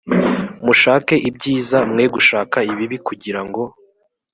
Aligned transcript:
mushake 0.65 1.15
ibyiza 1.29 1.79
mwe 1.91 2.05
gushaka 2.15 2.57
ibibi 2.71 2.97
kugira 3.07 3.41
ngo 3.47 3.61